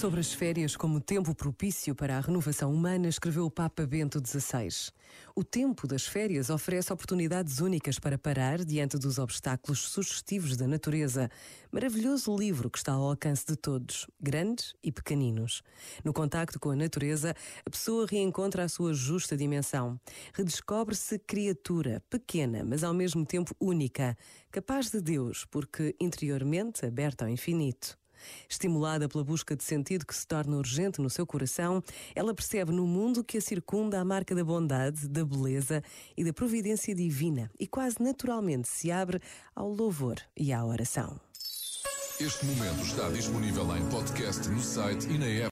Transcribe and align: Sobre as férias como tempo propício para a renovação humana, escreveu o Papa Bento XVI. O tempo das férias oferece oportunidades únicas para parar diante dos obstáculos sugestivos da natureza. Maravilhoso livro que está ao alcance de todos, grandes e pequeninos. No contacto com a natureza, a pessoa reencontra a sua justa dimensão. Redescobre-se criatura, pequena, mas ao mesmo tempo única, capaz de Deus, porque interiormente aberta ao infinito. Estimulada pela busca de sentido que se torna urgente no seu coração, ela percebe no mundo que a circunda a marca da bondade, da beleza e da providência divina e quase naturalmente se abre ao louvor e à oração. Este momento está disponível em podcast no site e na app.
Sobre 0.00 0.20
as 0.20 0.32
férias 0.32 0.76
como 0.76 0.98
tempo 0.98 1.34
propício 1.34 1.94
para 1.94 2.16
a 2.16 2.20
renovação 2.20 2.72
humana, 2.72 3.06
escreveu 3.06 3.44
o 3.44 3.50
Papa 3.50 3.84
Bento 3.84 4.18
XVI. 4.18 4.90
O 5.36 5.44
tempo 5.44 5.86
das 5.86 6.06
férias 6.06 6.48
oferece 6.48 6.90
oportunidades 6.90 7.60
únicas 7.60 7.98
para 7.98 8.16
parar 8.16 8.64
diante 8.64 8.96
dos 8.96 9.18
obstáculos 9.18 9.80
sugestivos 9.80 10.56
da 10.56 10.66
natureza. 10.66 11.28
Maravilhoso 11.70 12.34
livro 12.34 12.70
que 12.70 12.78
está 12.78 12.92
ao 12.92 13.10
alcance 13.10 13.44
de 13.46 13.56
todos, 13.56 14.06
grandes 14.18 14.72
e 14.82 14.90
pequeninos. 14.90 15.62
No 16.02 16.14
contacto 16.14 16.58
com 16.58 16.70
a 16.70 16.76
natureza, 16.76 17.36
a 17.66 17.68
pessoa 17.68 18.06
reencontra 18.10 18.64
a 18.64 18.70
sua 18.70 18.94
justa 18.94 19.36
dimensão. 19.36 20.00
Redescobre-se 20.32 21.18
criatura, 21.18 22.02
pequena, 22.08 22.64
mas 22.64 22.82
ao 22.82 22.94
mesmo 22.94 23.26
tempo 23.26 23.54
única, 23.60 24.16
capaz 24.50 24.90
de 24.90 25.02
Deus, 25.02 25.44
porque 25.50 25.94
interiormente 26.00 26.86
aberta 26.86 27.26
ao 27.26 27.30
infinito. 27.30 27.99
Estimulada 28.48 29.08
pela 29.08 29.24
busca 29.24 29.56
de 29.56 29.64
sentido 29.64 30.06
que 30.06 30.14
se 30.14 30.26
torna 30.26 30.56
urgente 30.56 31.00
no 31.00 31.10
seu 31.10 31.26
coração, 31.26 31.82
ela 32.14 32.34
percebe 32.34 32.72
no 32.72 32.86
mundo 32.86 33.24
que 33.24 33.38
a 33.38 33.40
circunda 33.40 34.00
a 34.00 34.04
marca 34.04 34.34
da 34.34 34.44
bondade, 34.44 35.08
da 35.08 35.24
beleza 35.24 35.82
e 36.16 36.24
da 36.24 36.32
providência 36.32 36.94
divina 36.94 37.50
e 37.58 37.66
quase 37.66 37.96
naturalmente 38.00 38.68
se 38.68 38.90
abre 38.90 39.20
ao 39.54 39.70
louvor 39.70 40.16
e 40.36 40.52
à 40.52 40.64
oração. 40.64 41.20
Este 42.20 42.44
momento 42.44 42.82
está 42.82 43.08
disponível 43.08 43.64
em 43.74 43.88
podcast 43.88 44.46
no 44.50 44.60
site 44.60 45.08
e 45.08 45.16
na 45.16 45.24
app. 45.26 45.48